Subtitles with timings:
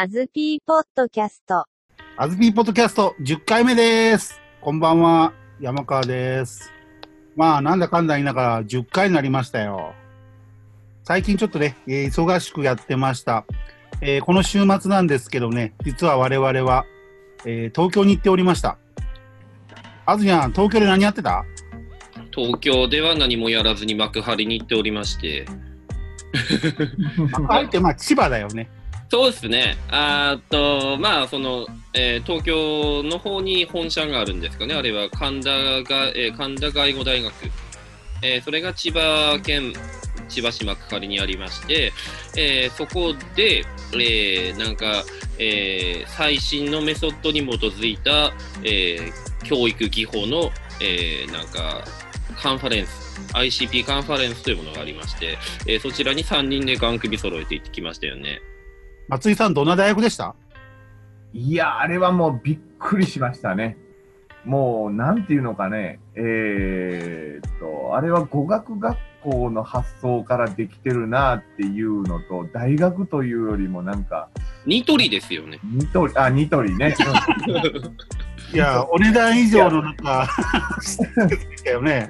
[0.00, 1.64] アズピーポッドキャスト。
[2.16, 4.40] アズピーポッドキャスト10回目です。
[4.60, 6.70] こんばんは、山川です。
[7.34, 9.94] まあ、なんだかんだ言いながら10回になりましたよ。
[11.02, 13.44] 最近ちょっとね、えー忙しくやってました。
[14.00, 16.86] えーこの週末なんですけどね、実は我々は、
[17.44, 18.78] えー東京に行っておりました。
[20.06, 21.44] あずやん、東京で何やってた？
[22.30, 25.44] 東京では何もやらずに幕張に行っておりまして、
[27.48, 28.70] あえてまあ千葉だよね。
[29.10, 37.32] そうですね、あっと、まあ、その、えー東京の方に本社があるんですかね、あれは神田が、えー神田外語大学、
[38.22, 39.72] えーそれが千葉県
[40.28, 41.92] 千葉市幕張にありまして、
[42.36, 43.64] えーそこで、
[43.94, 45.04] えーなんか、
[45.38, 49.10] え最新のメソッドに基づいた、え
[49.42, 50.50] 教育技法の、
[50.82, 51.82] えなんか、
[52.36, 58.42] カンファレンス、ICP カンファレンスというものがありまして、えーそちらに3人でガン首揃えて行ってきましたよね。
[59.08, 60.34] 松井さん、どんな大学でした？
[61.32, 63.76] いや、あれはもうびっくりしましたね。
[64.44, 74.28] もう、なんていうのかね、えーっと、あれは語学学校の発想からできてるなっていうのと、大学というよりもなんか、
[74.64, 75.58] ニトリですよね。
[75.64, 76.94] ニトリ、あ、ニトリね。
[78.54, 80.26] いや、お値段以上のなんか、
[81.64, 82.08] だよね。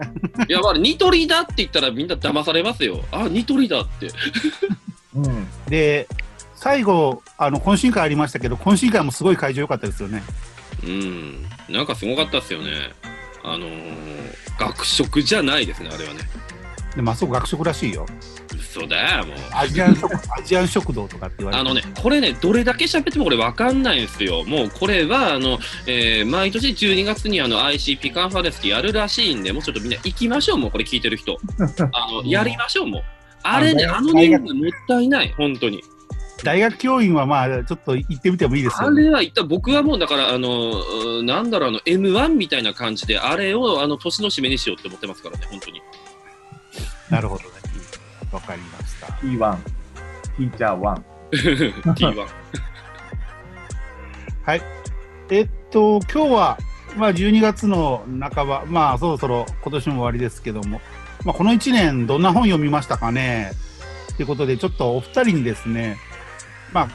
[0.48, 3.00] いや、まあ、ニトリだって言ったらみんな騙されますよ。
[3.10, 4.08] あ、ニトリだって。
[5.16, 5.46] うん。
[5.68, 6.06] で、
[6.60, 10.22] 最後、あの、懇親会ありましたけど、懇親会もすごい会場良かったですよね。
[10.84, 11.46] うん。
[11.68, 12.92] なんかすごかったっすよね。
[13.44, 14.00] あのー、
[14.58, 16.20] 学食じゃないですね、あれはね。
[16.96, 18.06] でも、あそこ学食らしいよ。
[18.56, 19.36] 嘘だよ、もう。
[19.52, 21.60] アジアン食、 アジアン食堂とかって言われて。
[21.60, 24.42] あのね、これね、どれだけ喋ってもこれわかんないんですよ。
[24.42, 31.38] もうこれは、あの、えー毎年12月にあの ICP カンファレンスやるらしいんで、もうちょっとみんな行きましょう、もうこれ聞いてる人。
[31.92, 33.02] あの、 やりましょう、もう。
[33.44, 35.82] あれね、ああの人数もったいない、本当に。
[36.44, 39.02] 大学教員はまあ、ちょっと行ってみてもいいですあよ、ね。
[39.02, 45.82] れは一旦僕はもうだから、あの、なんだろう、あの、M1 みたいな感じで、あれを、あの、年の締めにしようって思ってますからね、本当に。
[47.10, 47.50] なるほどね。
[48.30, 49.06] わかりました。
[49.06, 49.56] T1。
[49.56, 51.82] ティーチャー1。
[51.94, 52.26] T1。
[54.44, 54.62] はい。
[55.30, 56.58] えっと、今日は、
[56.96, 60.80] まあ、12月の半ば、まあ、そろそろ今年も終わりですけども、
[61.24, 63.52] まあ、この1年、どんな本読みましたかね？
[64.16, 65.96] ということで、ちょっとお二人にですね、
[66.72, 66.88] まあ、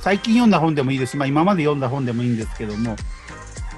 [0.00, 2.96] 最近読んだ本でもいいですし、まあ、今まで読んだ本でもいいんですけども、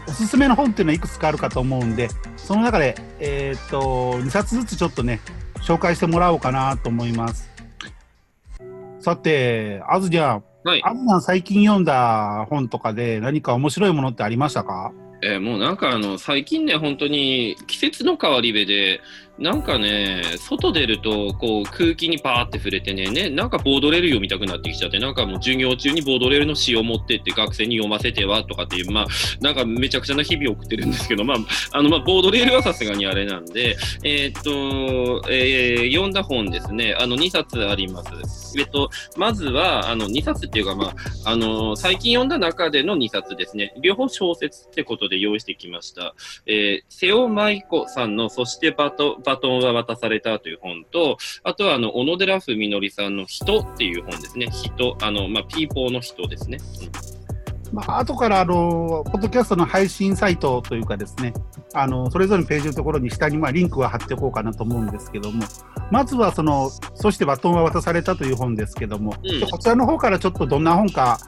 [0.09, 5.21] おすすめの本っていうのはいくつかあるかと思うんで、その中で、えーっと、2冊ずつちょっとね、
[5.61, 7.51] 紹介してもらおうかなと思います。
[9.01, 10.83] さて、あずちゃん、はい。
[10.85, 14.93] あずちゃん最近読んだ本とかで何か面白いものってありましたか？
[15.23, 19.01] えーもうなんかあの最近ね、本当に季節の変わり目で、
[19.39, 29.07] なんかね、外出るとこう空気にパーって触れてねね、なんかボードレール読みたくなってきちゃって、なんかもう授業中にボードレールの詩を持ってって学生に読ませてはとかっていう、まあ、
[29.41, 31.37] なんかめちゃくちゃな日々を送ってるんですけど、まあ、
[31.73, 38.59] あのまあボードレールはさすがにあれなんで、えーっと、えー読んだ本ですね、あの2冊あります。
[38.59, 40.87] えっと、まずは、あの2冊っていうか、ま
[41.25, 43.75] あ、あの最近読んだ中での2冊ですね。
[43.81, 46.15] 両方小説ってことで用意してきました。
[46.47, 54.47] えー瀬尾舞子さんの、そしてバトバトンは渡されたという本と、あとは、あの、小野寺文則さんの人っていう本ですね。
[54.51, 56.59] 人、あの、まあ、ピーポーの人ですね。
[57.73, 61.35] まあ後からあの、ポッドキャストの配信サイトというかですね、
[61.75, 65.45] あの、それぞれのページのところに下にまあリンクは貼っておこうかなと思うんですけども、
[65.91, 71.19] まずはその、そしてバトンは渡されたという本ですけども、うんこちらの方からちょっとどんな本か、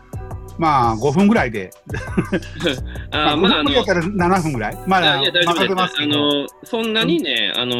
[0.58, 1.70] まあ5分ぐらいで、
[3.12, 5.82] あーまあ、あ5分のぐらい、から7分ぐらい、まだいや、大丈夫。
[5.82, 7.76] あの、そんなにね、あの、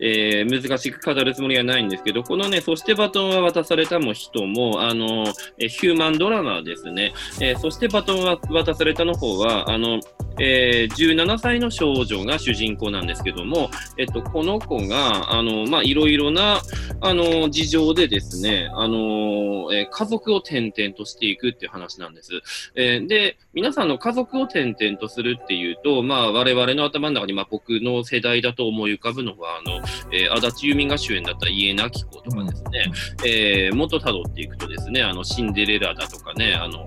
[0.00, 5.24] えー難しく語るつもりはないんですけど、このね、そしてバトンは渡されたも人も、あの、
[5.58, 7.12] えーヒューマンドラマですね。
[7.40, 10.00] えーそしてバトンは渡されたの方は、あの、
[10.40, 16.60] えー17歳の少女が主人公なんですけども、えっと、この子が、あの、まあ、いろいろな、
[17.00, 22.32] あの、事情でですね、あの、えー家族を転々としていくっていう話なんです。
[22.74, 29.76] えーで、皆さんの家族を転々とするっていうと、まあ、我々の頭の中に、まあ、僕の世代だと思い浮かぶのは、あの、
[30.12, 32.92] えー足立由美が主演だった家なき子とかですね、
[33.24, 36.86] えー、元辿っていくとですね、あの、シンデレラだとかね、あの、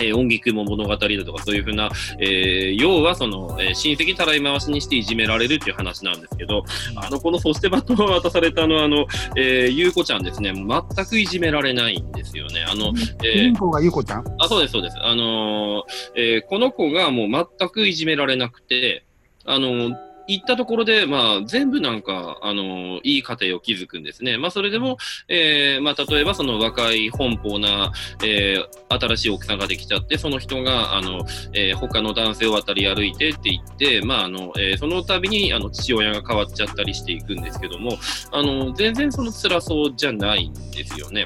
[0.00, 1.90] えー音菊も物語だとかそういうふうな、
[2.20, 6.64] えー要はその、えー親戚たらい回しにしていじめられるっていう話なんですけど、
[6.96, 9.06] あの、このそしてバトンを渡されたあの、あの、
[9.36, 12.64] えー、ゆうこちゃんですね、全くいじめられないんですよね。
[12.68, 14.24] あの、主えーがゆうこちゃん？
[14.38, 14.96] あ、そうです、そうです。
[15.00, 19.04] あのーえーこの子がもう全くいじめられなくて、
[19.44, 24.36] あのー行ったところで、まあ、全部なんか、あの、いい家庭を築くんですね。
[24.36, 27.92] まあ、それでも、えー、まあ、例えばその若い奔放な、
[28.22, 37.96] えー、新しい奥さんができちゃって、その人が、あの、えー、他の男性を渡り歩いてって言って、まあ、あの、えー、その度に、あの、父親が変わっちゃったりしていくんですけども、
[38.30, 41.24] あの、全然その辛そうじゃないんですよね。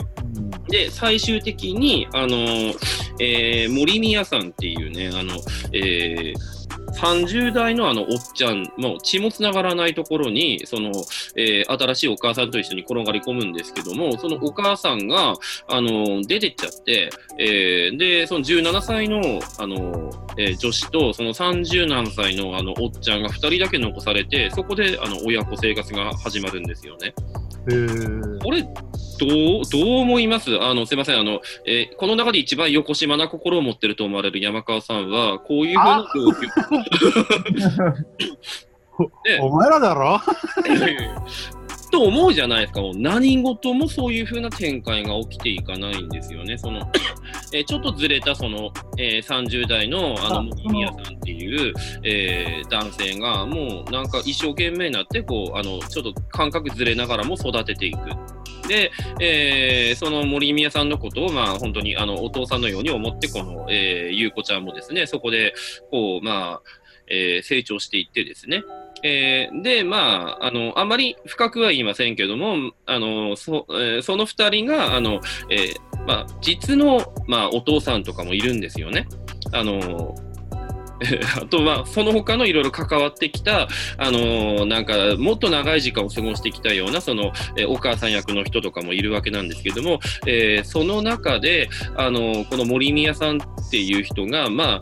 [0.68, 2.36] で、最終的に、あの、
[3.18, 5.34] えー、森宮さんっていうね、あの、
[5.72, 6.61] えー、
[6.94, 10.90] 30代のあのおっちゃん、もう血もつながらないところに、その、
[11.36, 15.34] えー、新しいお母さんと一緒に転がり込むんですけども、そのお母さんが、
[15.68, 27.14] あの、出てっちゃって、えー、で、その17歳の、あの、えー、女子と、その30何歳のあの、おっちゃんが2人だけ残されて、そこで、あの、親子生活が始まるんですよね。
[28.42, 30.50] これ、どう、どう思います？
[30.60, 36.34] あの、すいません、あの、えー、この中で一番横島な心を持ってると思われる山川さんは、こういうふうな状況。
[39.40, 40.20] お前らだろ？
[41.92, 42.80] と思うじゃないですか。
[42.96, 46.56] 何事もそういう風な展開が起きていかないんですよね。
[46.56, 46.80] その、
[47.52, 57.98] えー、ちょっとずれたその、えー、30代のあの、森宮さんっていう、えー、男性が、もうなんか一生懸命になって、こう、あの、ちょっと感覚ずれながらも育てていく。
[58.68, 58.90] で、
[59.20, 65.52] えー、その森宮さんのことを、まあ、本当にあのお父さんのように思って、この、えー、ゆうこちゃんもですね、そこで、
[65.90, 66.62] こう、まあ、
[67.08, 68.62] えー、成長していってですね、
[69.02, 75.20] えー、で、まあ、あの、あまり深くは言いませんけども、あの、そ,、えー、その二人が、あの、
[75.50, 79.06] えー、まあ、実の、まあ、お父さんとかもいるんですよね。
[79.52, 80.14] あの、
[81.40, 83.68] あとは、その他のいろいろ関わってきた、
[83.98, 94.80] あの、なんか、もっと長い時間を過ごしてきたような、その、え、お母さん役の人とかもいるわけなんですけども、えー、その中で、あのこの森宮さんっていう人が、まあ、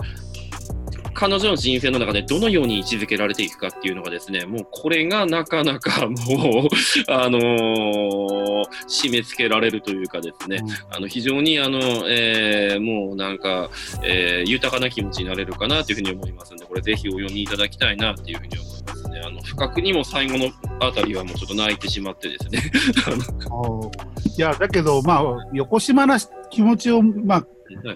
[1.21, 11.79] 彼女の人生の中でどのように位置づけられていくかっていうのがですね、もうこれがなかなか もう、あのー、締め付けられるというかですね、うん、あの非常にあの、
[12.09, 13.69] えー、もうなんか、
[14.03, 19.21] えー、豊かな気持ちになれるかなというふうに思いますので、これぜひお読みいただきたいなっていうふうに思いますね。
[19.23, 20.51] あの、不覚にも最後の
[20.81, 22.63] あたりはもうちょっと泣いてしまってですね。
[24.39, 26.19] いや、だけど、まあ、横島な
[26.49, 27.47] 気持ちを、まあ、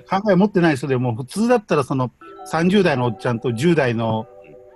[0.09, 2.11] 考え持ってない人でも、普通だったらその
[2.51, 4.27] 30代のおっちゃんと10代の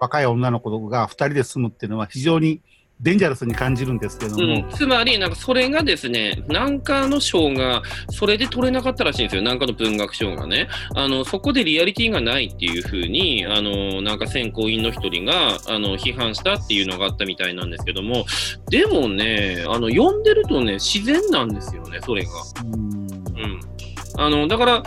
[0.00, 2.61] 若い女の子が2人で住むっていうのは非常に
[3.00, 10.69] デンジャラスに感じるんですけども、うん、つまり、なんかそれがですね、なんかの賞が、それで取れなかったらしいんですよ、なんかの文学賞がね。
[10.97, 18.27] あの、そこでリアリティがないっていうふうに、あの、なんか選考委員の一人が、あの、批判したっていうのがあったみたいなんですけども、
[18.69, 22.31] でもね、あの、読んでるとね、自然なんですよね、それが。
[22.65, 23.09] うん。
[23.39, 23.77] うん
[24.19, 24.82] あの、だから、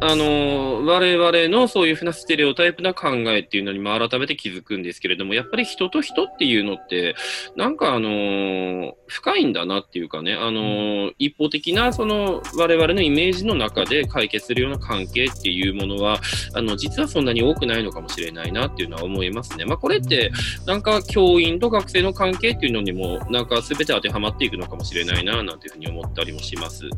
[0.00, 7.14] あの、我々のそういうふうなステレオタイプな考えっていうのにも改めて気づくんですけれども、やっぱり人と人っていうのって、
[7.56, 16.20] なんかあの、深いんだなっていうかね、あの、一方的なその我々のイメージの中で解決するような関係っていうものは、
[16.54, 19.64] あの、実はそんなに多くないのかもしれないなっていうのは思いますね。
[19.64, 20.30] まあこれって、
[20.66, 26.90] なんか教員と学生の関係っていうのにも、なんか全て当てはまっていくのかもしれないな、なんていうふうに思ったりもします。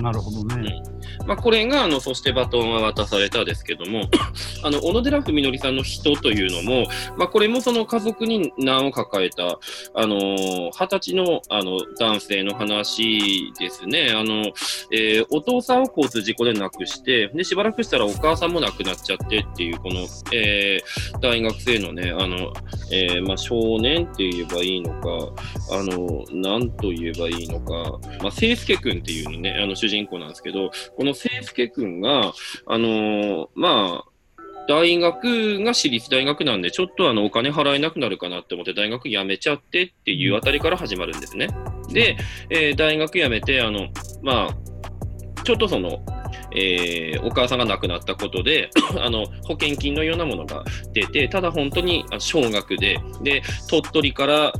[0.00, 0.82] なるほどね。
[1.26, 4.02] まあ、これが、あの、そしてバトンは渡されたですけども、
[4.62, 9.58] あの、小野寺文則さんの人というのも、まあ、これもその家族に難を抱えた、
[9.94, 14.12] あの、二十歳の、あの、男性の話ですね。
[14.14, 14.52] あの、
[14.92, 22.52] えー、お父さんを交通事故で亡くして、で、しばらくしたらお母さんも亡くなっちゃってっていう、この、えー、大学生のね、あの、
[22.90, 25.32] えー、まあ、少年って言えばいいのか、
[25.72, 32.32] あの、なんと言えばいいのか、まあ、聖介くんっていうのね、あの、主人公なんですけど、この聖介くんが、
[32.66, 34.10] あの、まあ、
[34.68, 41.48] 大学が私立大学なんで、ちょっとあのお金払えなくなるかなって思って大学辞めちゃってっていうあたりから始まるんですね。
[41.92, 42.16] で、
[42.50, 43.88] えー、大学辞めて、あの、
[44.22, 44.75] まあ、
[45.46, 46.02] ちょっとその、
[46.56, 48.68] えー、お母さんが亡くなったことで
[49.00, 54.52] あの保険金のようなものが出て、ただ本当に少額で、で、鳥取から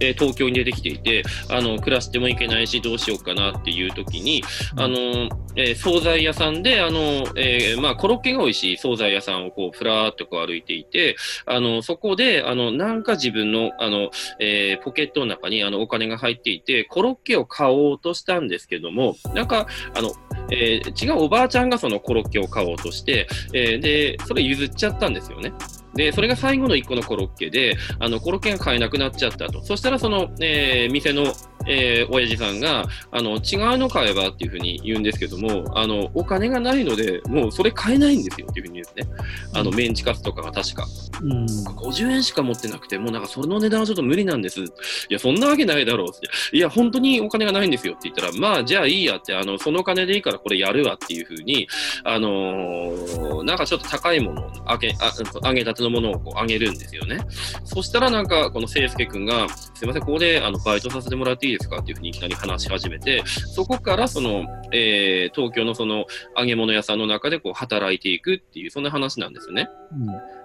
[0.00, 4.42] えー、東京に出てきていて、あの、暮らしてもいけないし、どうしようかなっていう時に、
[4.76, 7.00] あの、えー、惣菜屋さんで、あの、
[7.36, 11.16] えー、まあ、コロッケが美味しい惣菜屋さんをこう、ふらーっとこう歩いていて、
[11.46, 20.12] あの、そこで、あの、なんか自分の、あの、えー、ポケットの中に、あの、お金が入っていて、コロッケを買おうとしたんですけども、なんか、あの、
[20.52, 25.52] えー、違うおばあちゃんがそのコロッケを買おうとして、えー、で、それ譲っちゃったんですよね。
[25.94, 29.62] で、それが最後の1個のコロッケで、あの、コロッケが買えなくなっちゃったと。
[29.64, 31.32] そしたら、その、えー、店の、
[31.66, 39.16] えー、親父さんが、あの、違うの買えばっていうふうに言うんですけども、あの、お金がないので、もうそれ買えないんですよっていうふうに言うんですね。
[39.54, 40.86] あの、メンチカツとかが確か。
[41.22, 41.44] うん。
[41.46, 44.60] 50円しか持ってなくて、もうなんかその値段はちょっと無理なんです。
[44.60, 44.64] い
[45.08, 46.28] や、そんなわけないだろうって。
[46.56, 51.68] いや、本当にお金がないんですよって言ったら、まあ、じゃあいいやって、あの、その金でいいからこれやるわっていうふうに、
[52.04, 55.12] あのーなんかちょっと高いものをあげ、あ
[55.44, 57.18] 揚げたてのものをこうあげるんですよね。
[57.64, 69.68] そしたらなんか、この聖介くんが、すいません、ここであのバイトさせてもらっていいですかっていうふうにいきなり話し始めて、そこからその、えー東京のその揚げ物屋さんの中でこう働いていくっていう、そんな話なんですね。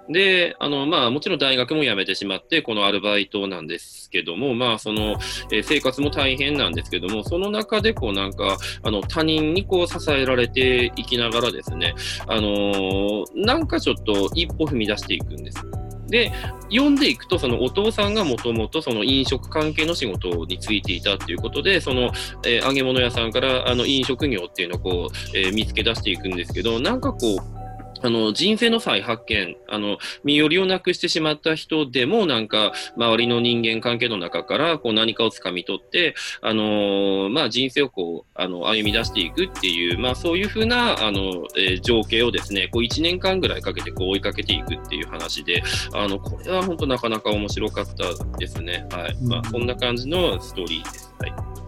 [0.10, 5.18] で、あの、まあ、もちろん大学も辞めてしまって、このアルバイトなんですけども、まあ、その、
[5.52, 11.96] えー生活も大変なんですけども、その中で、こう、なんか、あの、他人にこう、支えられていきながらですね、
[12.28, 15.60] あのーなんかちょっと一歩踏み出していくんです。
[16.08, 16.32] で、
[16.70, 22.12] 読んでいくと、そのお父さんがもともとその飲食関係の仕事に就いていたということで、その、
[22.46, 27.65] えー揚げ物屋さんからあの飲食業っていうのをこう、えー見つけ出していくんですけど、なんかこう、
[28.02, 45.62] あの人生の再発見、あの身寄りをなくしてしまった人でも、なんか周りの人間関係の中からこう何かをつかみ取って、あのーまあ、人生をこうあの歩み出していくっていう、まあ、そういうふうなあの、えー情景をですねこう1年間ぐらいかけてこう追いかけていくっていう話で、
[45.94, 48.88] あのこれは本当なかなか面白かったですね。
[48.92, 51.14] はいまあ、そんな感じのストーリーです。
[51.20, 51.66] はい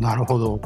[0.00, 0.60] なるほど。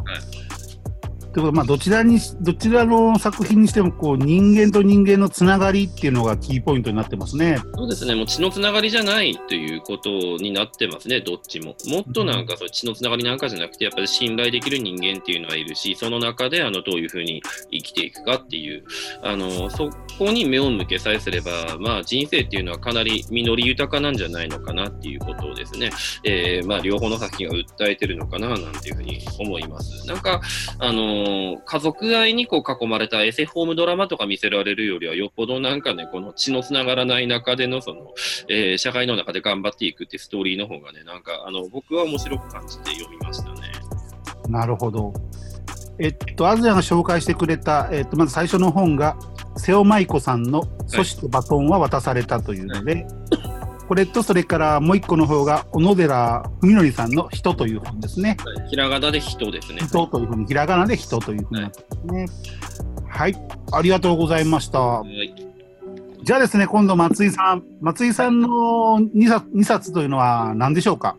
[1.33, 7.59] ということでまあ、どちらにし、どちらの作品にしても、こう、人間と人間のつながりっていうのがキーポイントになってますね。
[7.75, 11.77] そうですね、もう血のつながりじゃないということになってますね、どっちも。
[11.87, 18.85] もっとなんか血のつながりなんかじゃなくて、やっぱり信頼できる人間っていうのはいるし、その中であのどういうふうに生きていくかっていう、
[19.23, 25.91] あのそこに目を向けさえすれば、まあ、人生っていうのはかなり実り豊かなんじゃないのかなっていうことをですね、
[26.25, 30.07] えーまあ、両方の作品が訴えてるのかななんていうふうに思います。
[30.07, 30.41] なんか、
[30.79, 38.15] あのー家族愛にこう囲まれたエセホームドラマとか見せられるよりは、よっぽどなんかね、この血のつながらない中での、その、
[38.49, 43.61] えー社会の中で頑張っていくってストーリーの方がね、なんか、あの、僕は面白く感じて読みましたね。
[44.49, 45.13] なるほど。
[46.01, 49.17] えっと、アズヤが紹介してくれた、えっと、まず最初の本が、
[49.57, 53.07] 瀬尾舞子さんの、そしてバトンは渡されたというので、
[53.88, 58.37] これと、それからもう一個の方が、小野寺文則さんの人という本ですね。
[58.68, 59.80] ひらがなで人ですね。
[59.80, 62.26] 人というふうに、ひらがなで人というふうになってますね。
[63.09, 63.35] はい、
[63.73, 64.80] ありがとうございました。
[64.80, 65.35] はい
[66.25, 67.62] じゃあですね、今度松井さん。
[67.80, 71.16] 松井さんの2冊 ,2 冊というのは何でしょうか？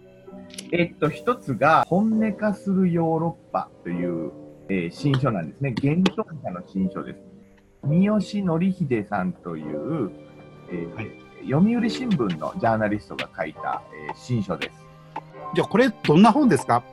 [0.71, 4.31] えっと、一つが、本音化するヨーロッパという、
[4.67, 5.73] えー新書なんですね。
[5.81, 7.19] 原 tal 者の新書です。
[7.83, 10.11] 三好則秀さんという、
[10.69, 11.07] えーはい
[11.43, 14.86] 読売新聞のジャーナリストが書いた、えー新書です。
[15.55, 16.84] じゃあ、これどんな本ですか？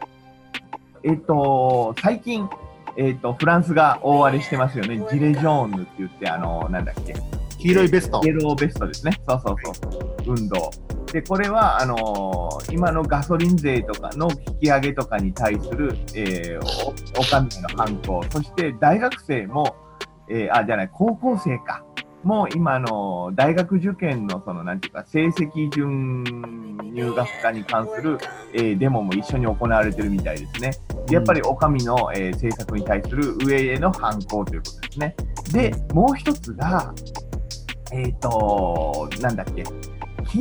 [1.03, 2.49] えっと、最近、
[2.97, 5.05] えっと、フランスが大荒れしてますよね。
[5.11, 7.15] ジレジョーヌって言って、あの、なんだっけ。
[7.59, 8.29] 黄色いベストイ。
[8.29, 9.13] エローベストですね。
[9.29, 10.35] そうそうそう。
[10.35, 10.71] 運動。
[11.13, 18.25] で、これは、あのー今のガソリン税とかの引き上げとかに対する、えー、お、お上の反抗。
[18.31, 19.77] そして、大学生も、
[20.29, 21.85] えーあ、じゃない、高校生か。
[22.27, 26.25] もう今あの大学受験のその、なんていうか、成績順
[26.93, 28.19] 入学化に関する、
[28.53, 30.73] えーデモも一緒に行われてるみたいですね。
[31.07, 35.15] でやっぱりお上の、えー政策に対する上への反抗ということですね。
[35.53, 36.93] で、もう一つが、
[37.93, 40.39] えっ、と、なんだっけ、昨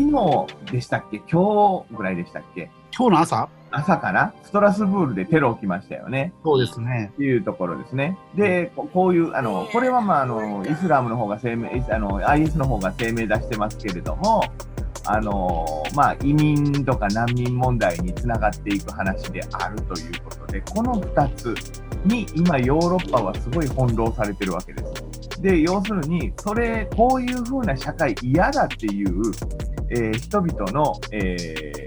[0.65, 3.49] 日でしたっけ、今日ぐらいでしたっけ、今日の朝？
[3.71, 6.31] 朝かな、ストラスブールでテロ起きましたよね。
[6.45, 7.11] そうですね。
[7.13, 8.17] っていうところですね。
[8.35, 14.45] で、ここういう、あの、これはまあ、あの、イスラムの方が声明、あの、IS の方が声明出してますけれども、
[15.05, 21.53] あの、まあ、移民とか難民問題につながっていく話であるということで、この2つ
[22.05, 24.81] に今ヨーロッパはすごい翻弄されてるわけで
[25.31, 25.41] す。
[25.41, 29.33] で、要するに、それ、こういう風な社会嫌だっていう、
[29.89, 31.84] えー人々の、えー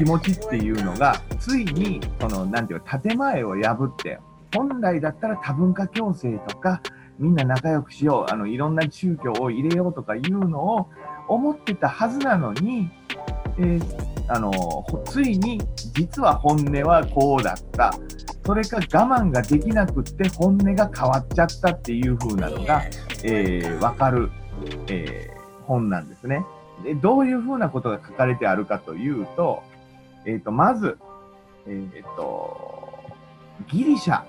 [0.00, 4.18] 気持ちっていうのが、ついに、その、なんていうか、建前を破って、
[4.56, 6.80] 本来だったら多文化共生とか、
[7.18, 10.88] みんな仲良くしよう、あの、いろんな宗教を入れようとかいうのを
[11.28, 12.90] 思ってたはずなのに、
[13.58, 14.50] えーあの、
[15.04, 15.60] ついに、
[15.92, 17.92] 実は本音はこうだった。
[18.46, 18.80] それか我
[19.20, 22.84] 慢ができなくって本音が変わっちゃったっていう風なのが、
[23.22, 24.30] えーわかる、
[24.88, 26.46] えー本なんですね。
[26.82, 29.62] で、どういう風なことが書かれてあるかというと、
[30.26, 30.98] えっ、と、まず、
[31.66, 32.88] えっ、と、
[33.68, 34.22] ギリシャ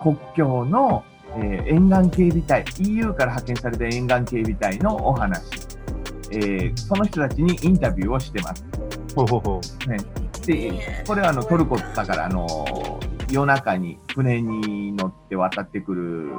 [0.00, 1.04] 国境の、
[1.36, 5.42] えー沿岸警備隊、EU から派遣された沿岸警備隊のお話、
[6.30, 8.64] えーその人たちにインタビューをしてます。
[9.14, 9.78] ほうほうほし
[10.46, 12.46] て、これはあのトルコだからあの
[13.30, 16.30] 夜中に船に乗って渡ってくる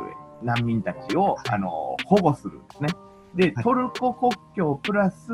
[0.42, 2.90] 難民たちをあの保護するんですね。
[3.36, 3.64] で、はい。
[3.64, 5.32] トルコ国境プラス、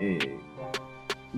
[0.00, 0.38] えー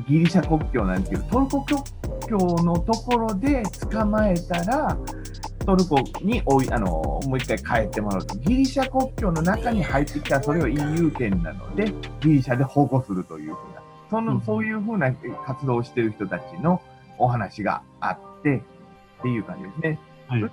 [0.09, 1.83] ギリシャ国境なんですけど、トルコ国
[2.29, 4.97] 境のところで捕まえたら、
[5.65, 14.43] トルコにおいあのもう一回帰ってもらうと、ギリシャ国境の中に入ってきたら、それを EU 圏なので、ギリシャで保護するというふうな、その、うん。
[14.43, 15.13] そういうふうな
[15.47, 16.81] 活動をしている人たちの
[17.19, 18.63] お話があって、
[19.21, 19.99] っていう感じですね。
[20.29, 20.51] はい。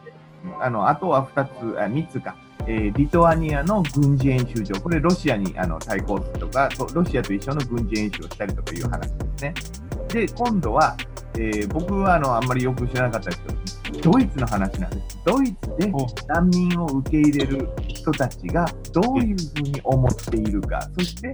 [0.59, 9.01] あのあとは2つ、あ3つか、えーリトアニアの軍事演習場、これ、ロシアにあの対抗するとか、とロシアと一緒の軍事演習をしたりとかいう話。
[9.01, 9.53] ですね。
[10.09, 10.95] で、今度は、
[11.35, 15.19] えー僕はあのあんまりよく知らなかったですけど、ドイツの話なんです。
[15.25, 21.31] ドイツでお難民を受け入れる人たちがどういうふうに思っているか、そして、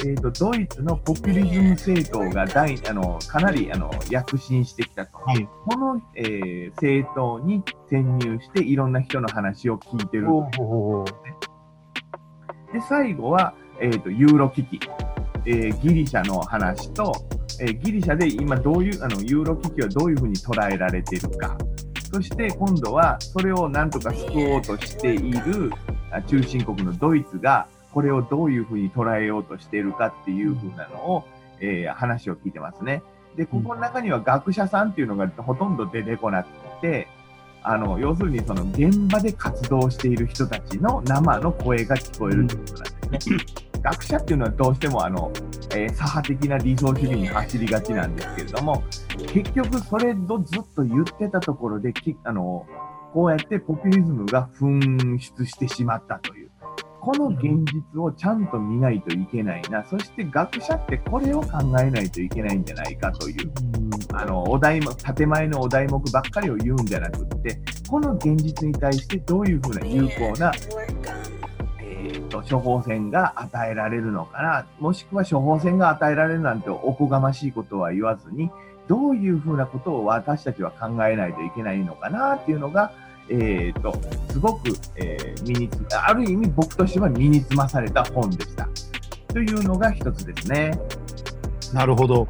[0.00, 5.18] えー、とドイツのポピュリズム政党が大あのかなりあの躍進してきたと。
[5.18, 5.48] はい。
[5.66, 10.26] この、えー政党に潜入していろんな人の話を聞いてる。
[12.72, 14.80] で、最後は、えー、とユーロ危機、
[15.46, 17.12] えーギリシャの話と、
[17.60, 21.56] えギリシャで今どういうあのユーロ危機はどういうふうに捉えられているか、
[22.12, 25.72] そして今度はそれをなんとか救おうとしている
[26.26, 31.24] 中心国のドイツがこれをどういうふうに捉えようとしているかっていうふうなのを、
[31.60, 33.02] えー話を聞いてますね。
[33.36, 36.48] で、ここの中には学者さんっていうのがほとんど出てこなく
[36.80, 37.08] て、
[37.62, 43.36] あの要するにその現場で活動している人たちの生の声が聞こえるということなんですね。
[43.82, 45.30] 学者っていうのはどうしてもあの、
[45.74, 48.82] えー左派的な理想主義に走りがちなんですけれども、
[49.32, 52.66] 結局それをずっと言ってたところで、きあの
[53.12, 56.52] こうやってポピュリズムが噴出してしまったという。
[57.02, 63.50] この現実をちゃんと見ないといけないな、そして学者ってこれを考えないといけないんじゃないかという、
[64.12, 67.60] あのお題目建前のお題目ばっかりを言うんじゃなくって、
[67.90, 71.21] この現実に対してどういうふうな有効な、えー、
[72.32, 78.50] と処方箋が与えられるのかな、もしくは処方箋が与えられるなんておこがましいことは言わずに、
[78.88, 82.92] どういうふうなことを私たちは考えないといけないのかなっていうのが、
[83.28, 83.94] えー、と
[84.30, 88.68] すごく、えー身につある意味僕としては身につまされた本でした。
[89.28, 90.78] というのが一つですね。
[91.72, 92.28] なるほど。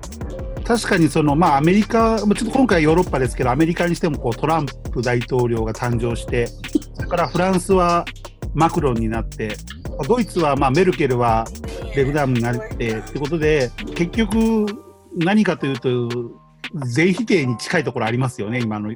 [0.64, 8.04] 確かにその、まあ、アメリカ、まあちょっと今回ヨーロッパですけど、アメリカにしてもこうトランプ大統領が誕生して、それからフランスは
[8.54, 9.56] マクロンになって、
[10.06, 11.46] ドイツはまあメルケルは
[11.94, 14.66] レグダムになってってことで、結局
[15.16, 16.08] 何かというと、
[16.86, 18.92] 全否定に近いところありますよね、今の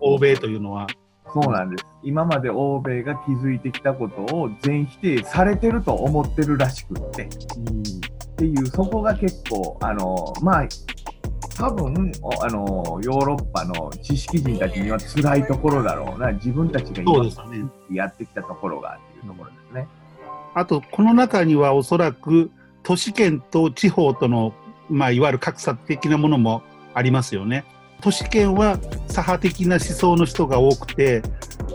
[0.00, 0.86] 欧米というのは。
[1.32, 1.84] そうなんです。
[2.02, 7.28] 今まで欧米が築いてきたことを全否定されてると思ってるらしくって、っ
[8.36, 10.68] ていう、そこが結構、あの、まあ、
[11.58, 17.24] 多分おあのヨーロッパの知識人たちには辛いところだろうな、自分たちが今。
[17.90, 19.88] やってきたところがっていうところですね。
[20.54, 22.52] あと、この中にはおそらく
[22.84, 24.54] 都市圏と地方との、
[24.88, 26.62] まあ、いわゆる格差的なものも
[26.94, 27.64] ありますよね。
[28.00, 31.22] 都市圏は左派的な思想の人が多くて、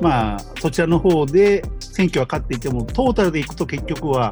[0.02, 4.32] まあ、そちらの方で選挙は勝っていても、トータルでいくと結局は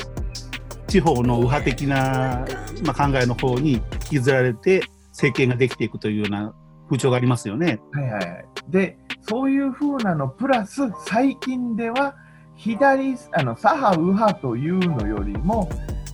[0.88, 2.46] 地方の右派的な、
[2.86, 6.54] まあ、考えの方に引きずられて政権ができていくというような
[6.86, 7.80] 風潮がありますよね。
[7.92, 8.46] はいはいはい。
[8.68, 12.16] で、そういう風なのプラス、最近では、
[12.56, 15.70] 左、あの、左派、右派というのよりも、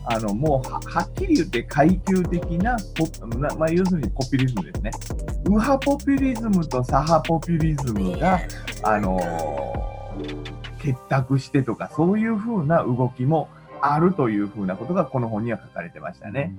[0.06, 4.92] あの、もうは、はっきり言って階級的なポ、なまあ、要するにポピュリズムですね。
[5.44, 8.40] 右派ポピュリズムと左派ポピュリズムが、
[8.84, 9.98] あのー
[10.80, 13.50] 結託してとか、そういう風な動きも
[13.82, 16.56] あるという風なことが、この本には書かれてましたね。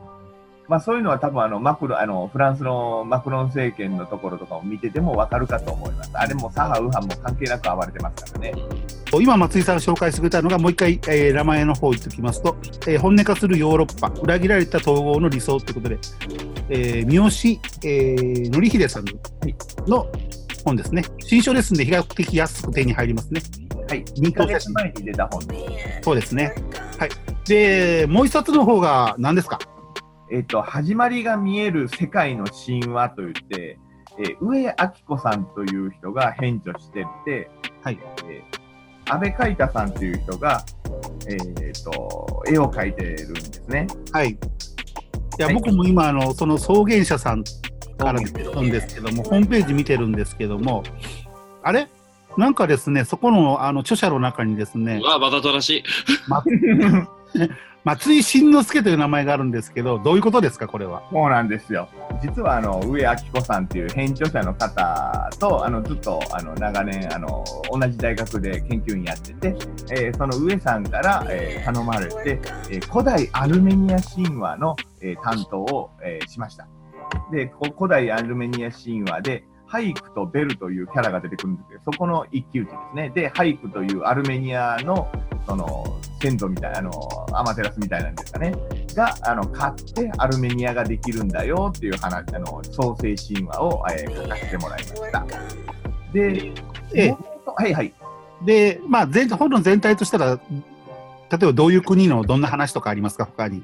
[0.68, 6.10] まあ、そういうのは多分あのマクロあのフランスのマクロン政権のところとかを見てても分かるかと思います。
[6.12, 8.54] あれも左派、右派も関係なく暴れてますからね。
[9.20, 12.54] 今、松井さんが紹介してくれたのが、もう一回、えー名前の方を言っておきますと、
[12.86, 15.98] えー本音化するヨーロッパ、裏切られた統合の理想ということで、
[16.68, 19.04] えー三好、えー、則秀さん
[19.86, 20.06] の
[20.66, 21.02] 本ですね。
[21.20, 23.40] 新書ですんで、比較的安く手に入りますね。
[23.88, 25.40] はい、2ヶ月前に出た本。
[26.02, 26.52] そうですね。
[26.98, 27.08] はい。
[27.46, 29.58] で、もう一冊の方が何ですか？
[30.30, 33.78] えっ、と、始まりが見える世界の神話といって、
[34.18, 34.74] えー上明
[35.06, 37.50] 子さんという人が編著してて、
[37.82, 40.64] はいえー、安倍海太さんという人が、
[41.28, 43.86] えっ、と、絵を描いてるんですね。
[44.12, 44.30] はい。
[44.30, 44.36] い
[45.38, 47.44] や、はい僕も今、あの、その草原者さん
[47.96, 50.82] から出てるんですけども、ホームページ見てるんですけども、
[51.62, 51.88] あれ？
[52.36, 55.82] なんかですね、そこのあの著者の中にですねう、わ、わざとらしい。
[56.28, 56.44] ま
[57.84, 61.02] 松井新之助という名前があるんですけど、どういうことですか、これは？
[61.10, 61.88] そうなんですよ。
[62.20, 69.56] 実はあの上明子さんっていう編著者の方とあのずっとあの長年あの同じ大学で研究員やってて、
[69.90, 76.66] えーその上さんから、えー頼まれて、えー古代アルメニア神話の、えー担当を、えーしました。
[77.32, 83.10] で、古代アルメニア神話で、ハイクとベルというキャラが出てくるんですけど、そこの一騎打ちですね。
[83.14, 85.08] で、ハイクというアルメニアの
[85.46, 85.84] その
[86.20, 86.90] 先祖みたいな、あの
[87.32, 88.54] アマテラスみたいなんですかね。
[88.94, 95.26] があの勝ってアルメニアができるんだよっていう話あの創世神話を、えー書かせてもらいました。
[96.12, 96.52] で、
[96.94, 97.92] えはいはい。
[98.44, 100.40] で、まあ、全本の全体としたら、例
[101.42, 103.62] えばどういう国のどんな話とかありますか、他に。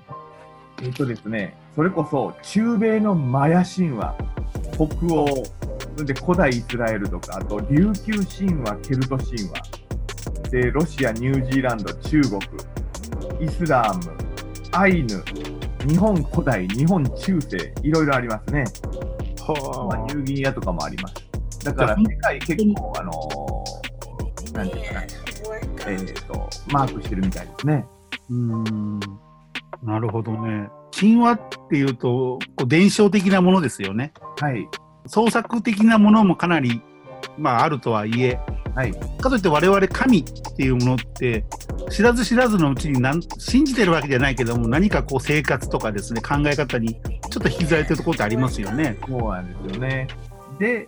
[0.82, 4.14] えっ、とですね、それこそ中米のマヤ神話、
[4.72, 5.44] 北欧、
[5.96, 12.40] で古代イスラエルとか、あと琉球神話、ケルト神話、でロシア、ニュージーランド、中国、
[13.40, 14.18] イスラーム、
[14.72, 15.22] アイヌ、
[15.86, 18.64] 日本古代、日本中世、いろいろありますね。
[19.88, 21.14] まあ、ニューギニアとかもあります。
[21.64, 23.84] だから世界結構、あのー
[24.54, 25.02] なんていうかな、
[25.88, 27.84] えっ、と、マークしてるみたいですね。
[28.30, 29.00] うーん
[29.82, 30.68] なるほどね。
[30.98, 34.12] 神話っていうと、こう伝承的なものですよね。
[34.40, 34.68] はい。
[35.06, 36.80] 創作的なものもかなり、
[37.38, 38.38] まあ、あるとはいえ、
[38.74, 38.92] はい。
[39.20, 40.24] かといって我々神っ
[40.56, 41.44] ていうものって、
[41.90, 43.00] 知らず知らずのうちに
[43.38, 48.98] 信じてるわけじゃないけども、何かこう生活とかですね、考え方にちょっと引きずられてるところってありますよね。
[49.06, 50.08] そうなんですよね。
[50.58, 50.86] で、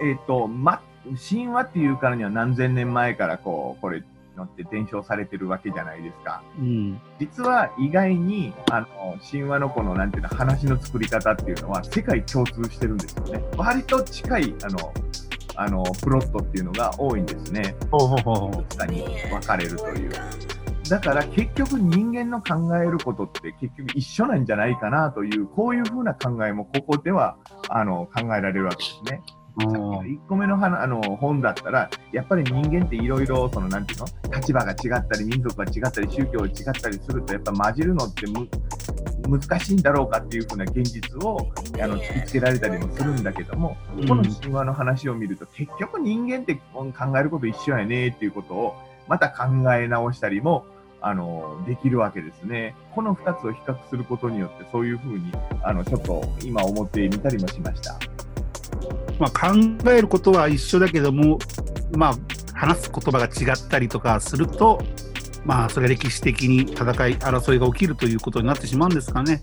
[0.00, 0.80] えっ、と、ま、
[1.28, 4.02] 神話っていうからには何千年前からこう、これ
[4.36, 6.42] のって伝承されてるわけじゃないですか。
[6.58, 7.00] うん。
[7.18, 8.86] 実は意外に、あの、
[9.30, 13.42] 神話のこの、なんていうの、話の作り方っていうのは世界共通してるんですよね。
[13.56, 14.92] 割と近い、あの、
[15.56, 17.74] あの、プロットっていうのが多いんですね。
[17.90, 18.66] ほうほうほうほう。
[18.68, 20.12] 下に分かれるという。
[20.88, 27.36] だから結局人間の考えることって結局一緒なんじゃないかなという、こういうふうな考えもここでは
[27.68, 29.20] あの考えられるわけですね。
[29.56, 38.48] 1個目の話あの本だったら、やっぱり人間っていろいろ、そのなんていうの、立場が違ったり、民族が違ったり、宗教が違ったりすると、やっぱ混じるのってむ
[39.28, 41.50] 難しいんだろうかっていうふうな現実を
[41.82, 48.74] あの突きつけられたりもするんだけども、この神話の話を見ると、結局人間って考えること一緒やねっていうことを、
[49.08, 50.66] また考え直したりも、
[51.00, 52.74] あのできるわけですね。
[52.94, 57.98] この2つを比較することによって、そういうふうにあのちょっと今思ってみたりもしました。
[59.18, 59.56] まあ、考
[59.90, 61.38] えることは一緒だけども、
[61.96, 62.14] まあ、
[62.54, 64.82] 話す言葉が違ったりとかすると、
[65.44, 69.40] まあ、それが歴史的に戦い、争いが起きるということになってしまうんですかね。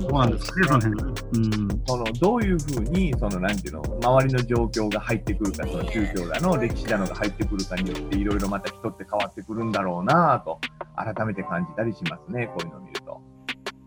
[0.00, 1.02] どうなんですかね、その辺。
[1.04, 1.82] うん。
[1.86, 10.60] そのどういうふうにそのなんていうの周りの状況が入ってくるかその宗教だの歴史だのが入ってくるかによっていろいろまた人って変わってくるんだろうなぁと
[10.96, 13.22] 改めて感じたりしますねこういうのを見ると。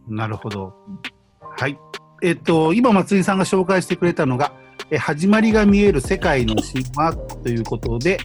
[0.08, 0.74] なるほど。
[1.58, 1.78] はい。
[2.22, 4.54] えっと、今、松井さんが紹介してくれたのが、
[4.92, 8.20] え始まりが見える世界の神話ということで、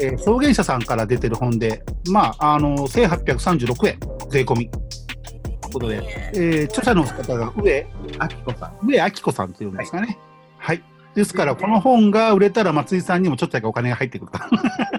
[0.00, 3.98] えー草原社さんから出てる本で、まあ、あの、1836円、
[4.30, 4.70] 税込み。
[4.70, 6.02] ということで、
[6.34, 7.86] えー著者の方が上、
[8.18, 10.18] あきこさん上明子さんというんですかね。
[10.58, 10.82] はい。
[11.14, 14.50] ですから、この本が売れたら松井さんにもちょっとだけお金が入ってくるか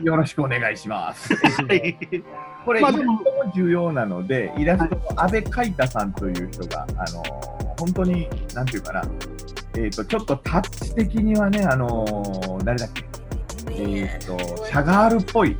[0.02, 1.34] よろしくお願いします。
[1.34, 1.40] ら。
[2.66, 9.04] これ、まあでラストも重要なので、イラストの安倍海太さんという人が、あのー本当に、なんていうかな、
[9.78, 13.04] えっ、と、ちょっとタッチ的にはね、あのー誰だっけ、
[13.72, 15.58] えっ、と、シャガールっぽい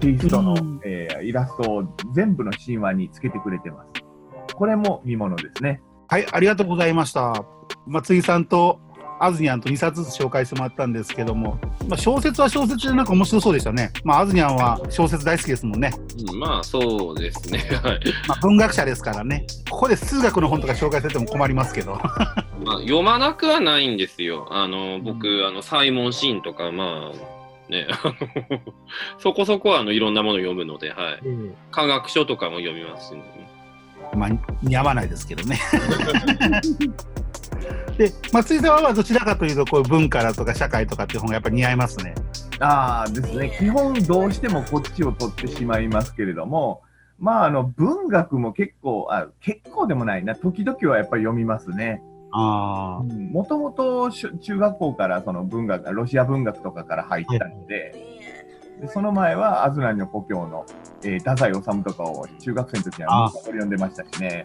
[0.00, 4.54] テイストの、うんえーイラストを全部の神話につけてくれてます。
[4.54, 5.82] これも見ものですね。
[6.08, 7.44] はい、ありがとうございました。
[7.86, 8.80] 松井さんと
[9.22, 13.92] アズニャンと2冊ずつ紹介してもらったんですけども、まあ、小説は小説でなんか面白そうでしたね。
[14.02, 15.92] まあ、アズニャンは小説大好きですもんね。
[16.32, 17.58] うんまあ、そうですね。
[17.84, 18.00] はい。
[18.26, 19.46] まあ、文学者ですからね。
[19.68, 22.00] ここで数学の本とか紹介されても困りますけど。
[22.64, 24.48] まあ、読まなくはないんですよ。
[24.50, 27.88] あの、僕、あの、サイモン・シーンとか、まあ、ね、
[29.20, 31.20] そこそこあのいろんなもの読むので、はい。
[31.70, 33.22] 科学書とかも読みますし、ね、
[34.16, 34.30] まあ、
[34.62, 35.58] 似合わないですけどね。
[37.96, 42.14] で、松井さんはどちらかというと、こう文化だとか社会とかっていう本がやっぱり似合いますね。
[42.60, 46.82] ああですね、基本どうしてもこっちを取ってしまいますけれども、
[47.18, 52.02] まあ、あの、文学も結構、あ、結構でもないな、時々はやっぱり読みますね。
[52.32, 53.02] あ
[53.32, 58.19] もともと中学校からその文学、ロシア文学とかから入ったので、
[58.80, 60.64] でその前はアズナリの故郷の、
[61.04, 64.44] えー太宰治とかを中学生の時にはあ読んでましたしね、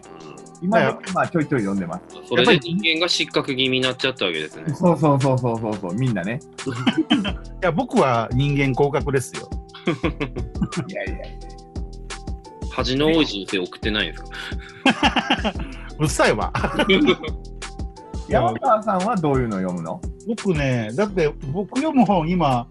[0.62, 2.02] 今でもまあちょいちょい読んでます。
[2.28, 4.74] それで人間が失格気味になっちゃったわけですね。
[4.74, 6.40] そうそうそうそうそうそう、みんなね。
[7.24, 7.30] あ。
[7.30, 9.48] いや、僕は人間合格ですよ。
[10.88, 11.24] いやいやいや。
[12.72, 15.52] 恥の多い人生送ってないんですか？
[15.98, 16.52] うっさいわ。
[18.28, 20.00] 山川さんはどういうの読むの？
[20.26, 22.66] 僕ね、だって僕読む本今、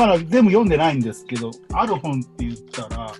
[0.00, 3.12] まだ全部読んでないんですけど、ある本って言ったら、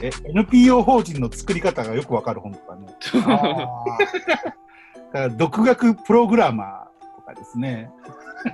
[0.00, 2.86] え、NPO 法人の作り方がよくわかる本とかね。
[3.26, 3.28] あ
[5.12, 7.90] だから独学プログラマーとかですね。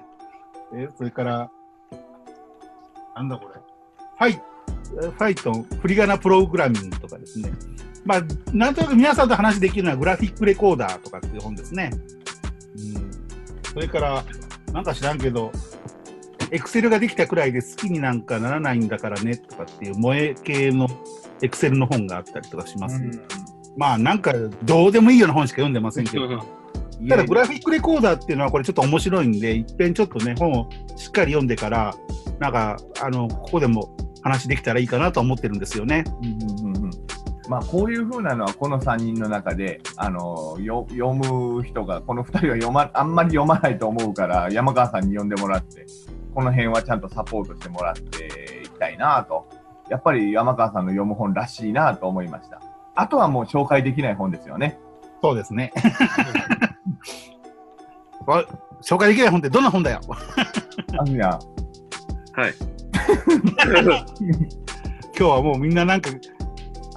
[0.75, 1.51] えそれから、
[3.15, 3.55] なんだこれ。
[3.55, 7.53] ファイ、ファイトン、振り仮名プログラミングとかですね。
[8.05, 11.93] まあ、なんとなく皆さんと話できるのはグラフィックレコーダーとかっていう本ですね。
[12.95, 13.11] うん。
[13.73, 14.25] それから、
[14.73, 15.53] なんか知らんけど、
[16.51, 20.89] エクセルができたくらいで好きになんかならないんだからねとかっていう萌え系の
[21.43, 23.23] エクセルの本があったりとかします、うん。
[23.77, 24.33] まあなんか
[24.63, 31.95] どうでもいいような本しか読んでませんけど、い ただグラフィックレコーダーっていうのはこれちょっと面白いんで、いっぺんちょっとね、本をしっかり読んでから、
[32.39, 36.05] なんか、あの、ここでも話できたらいいかなと思ってるんですよね。
[36.23, 36.85] うんうんうん。
[36.85, 36.91] うん
[37.49, 45.87] まあこういうふうなのはこの3人の中であのよ読む人がこの2人は読まあんまり読まないと思うから山川さんに読んでもらって
[46.37, 49.49] この辺はちゃんとサポートしてもらっていきたいなと
[49.89, 52.61] やっぱり山川さんの読む本らしいなと思いました
[52.95, 54.79] あとはもう紹介できない本ですよね
[55.23, 55.73] そうですね。
[58.27, 58.45] わ
[58.83, 60.01] 紹介できない本ってどんな本だよ。
[60.99, 61.41] あずやは
[62.49, 62.55] い。
[65.17, 66.13] 今日はもうみんななんか、あ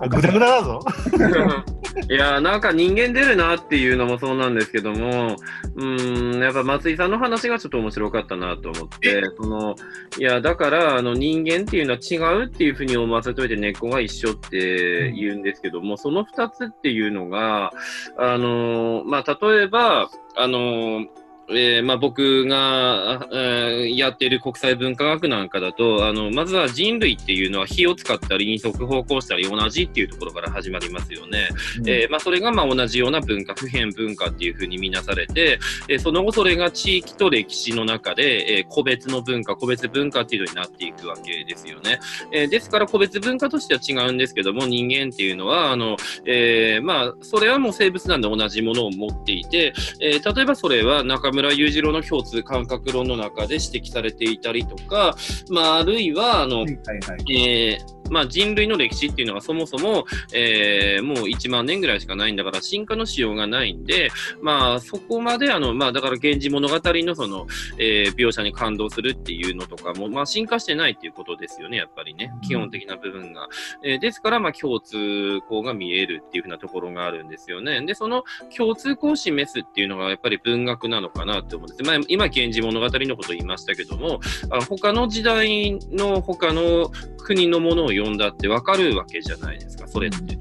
[0.08, 0.80] ぐだぐだだぞ。
[2.10, 5.36] いやなんか人間出るなっていうのもそうなんですけども、
[5.76, 9.76] うーん、やっぱ松井さんの話がちょっと面白かったなと思って、その、
[10.18, 17.72] いや、だから、あの、人間っていうのは違うっていうふうに思わせといて根っこが一緒って言うんですけども、その二つっていうのが、
[18.18, 21.06] あの、まあ、例えば、あの、
[21.52, 31.48] えーまあ、僕が、えーやっている国際文化学なんかだとあのまずは人類っていうのは火を使ったり二足歩行したり同じっていうところから始まりますよね。
[31.86, 42.00] えーまあ、それがまあ同じような文化普遍文化っていうふうに見なされて、えーその後それが地域と歴史の中で、えー個別の文化個別文化っていうのになっていくわけですよね。
[42.32, 55.16] えーですから個別文化としては違うんですけども人間っていうのはあの、えーまあ、それはもう生物なんで同じものを持っていて、えー例えばそれは中村裕次郎の共通感覚論の中で指摘されていたりとか、
[55.50, 57.38] まあ、あるいはあの、はいはいはい。
[57.38, 73.48] えーまあ、人類の歴史っていうのがそもそも、えーもう1万年ぐらいしかないんだから進化のしようがないんで、まあ、そこまであの、まあ、だから源氏物語のその、えー描写に感動するっていうのとかも、まあ、進化してないっていうことですよね、やっぱりね、基本的な部分が。
[73.84, 77.86] えーですから、まあ、共通項が見えるっていうふうなところがあるんですよね。
[77.86, 78.24] で、その
[78.56, 81.88] 共通項を示すっていうのがやっぱり文学なのかなって思うんです。
[81.88, 84.20] まあ、今、源氏物語のことを言いましたけども、
[84.50, 90.40] あ他の時代の他の国のものを読んだってわかるわけじゃないですか、それって。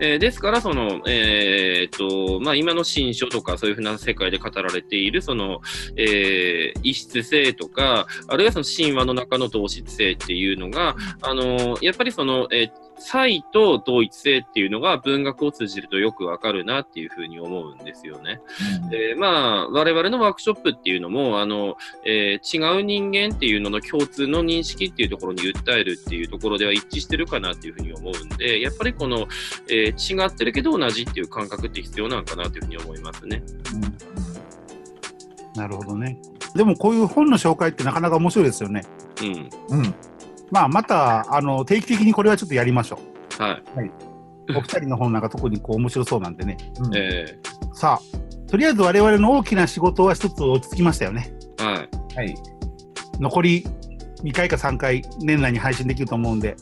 [0.00, 5.60] えーですから、その、えーっと、まあ、今の新書とかそういうふうな世界で語られている、その、
[5.96, 18.40] えー異質性とか、あるいはその神話の中の同質性っていうのが、あのやっぱりその、えー差異と同一性っていうのが文学を通じるとよくわかるなっていうふうに思うんですよね。
[18.90, 29.26] でまあ、我々のワークショップっていうのも、あの、えー違う人間っていうのの共通の認識っていうところに訴えるっていうところでは一致してるかなっていうふうに思うんで、やっぱりこの、
[29.68, 33.42] えー違ってるけど同じっていう感覚って必要なのかなというふうに思いますね。
[35.56, 36.18] なるほどね。
[36.54, 38.82] でもこういう本の紹介ってなかなか面白いですよね。
[39.22, 39.78] うん。
[39.78, 39.94] うん
[40.54, 43.00] まあ、また、あの、定期的にこれはちょっとやりましょ
[43.40, 43.86] はい。
[44.52, 44.58] う。
[44.58, 46.56] お二人の本なんか特にこう面白そうなんでね。
[46.78, 47.40] う んえ
[47.72, 51.34] さあ、とりあえず我々の大きな仕事は一つ落ち着きましたよね。
[51.56, 51.88] ーはい。
[52.16, 52.34] はい
[53.20, 53.64] 残り
[54.24, 56.56] 2回か3回年内に配信できると思うんで、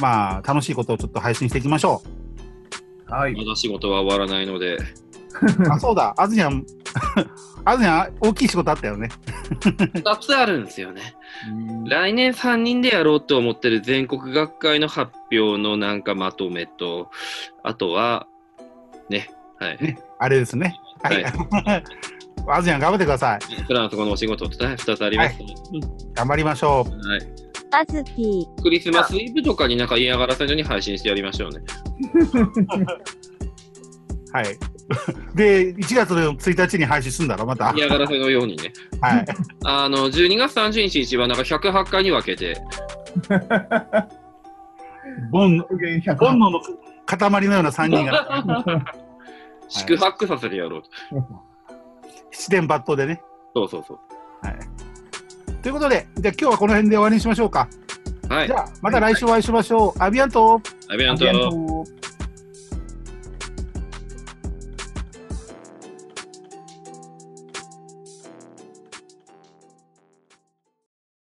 [0.00, 2.02] まあ、楽しいことをちょっと配信していきましょ
[3.06, 4.80] はいまだ仕事は終わらないので、う。
[5.70, 6.64] あ、そうだ、あずにゃん、
[7.64, 9.08] あずにゃん、大きい仕事あったよね。
[9.60, 11.14] 2つあるんですよね。
[11.86, 17.10] 来年3人でやろうと思ってる全国学会の発表のなんかまとめと、
[17.62, 18.26] あとは、
[19.08, 19.82] ね、はい。
[19.82, 20.78] ね、あれですね。
[21.02, 21.22] はい。
[21.22, 21.82] は
[22.56, 23.40] あずにゃん、頑張ってください。
[23.64, 25.46] フランス語のお仕事とね、2つあります、ね
[26.14, 27.08] 頑張りましょう。
[27.08, 27.20] はい。
[27.72, 31.60] あずぴー、クリスマスイブとかになんか嫌がらせのように配信してやりましょうね。
[34.32, 34.46] はい。
[35.34, 37.72] で、1月の1日に配信するんだろ、また。
[37.76, 38.72] 嫌がらせのようにね。
[39.00, 39.24] はい。
[39.64, 42.60] あの、12月30日はなんか108回に分けて、
[45.30, 46.60] ボン、復元100ボンノの
[47.06, 48.94] 塊のような3人が、
[49.68, 50.88] 宿泊させてやろうと。
[52.32, 53.22] 七点抜刀でね。
[53.54, 53.98] そうそうそう。
[55.62, 57.68] ということで、じゃあ今日はこの辺で終わりにしましょうか。
[58.28, 58.60] はいじゃ。
[58.60, 60.02] あ、また来週お会いしましょう。
[60.02, 62.09] アビアントアビアントありがとう